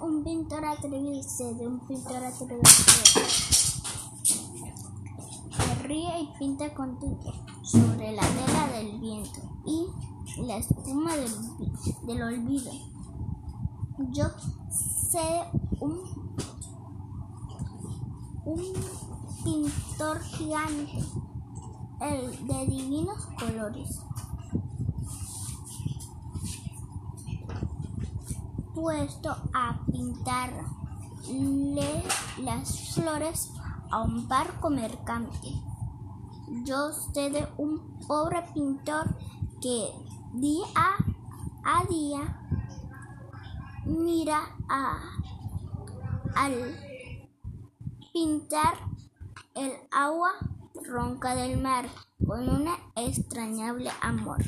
[0.00, 2.62] un pintor atrevido, sé de un pintor atrevido
[5.56, 7.32] que ríe y pinta contigo
[7.62, 9.86] sobre la tela del viento y
[10.42, 11.32] la espuma del,
[12.06, 12.72] del olvido.
[14.10, 14.24] Yo
[14.70, 15.44] sé
[15.80, 16.00] un,
[18.44, 18.62] un
[19.44, 21.04] pintor gigante,
[22.00, 24.00] el de divinos colores.
[28.74, 30.64] Puesto a pintarle
[32.38, 33.50] las flores
[33.90, 35.52] a un barco mercante.
[36.64, 39.16] Yo sé de un pobre pintor
[39.62, 39.90] que
[40.34, 40.66] día
[41.64, 42.40] a día
[43.86, 44.98] mira a,
[46.34, 46.76] al
[48.12, 48.74] pintar
[49.54, 50.32] el agua
[50.86, 51.86] ronca del mar
[52.26, 54.42] con un extrañable amor.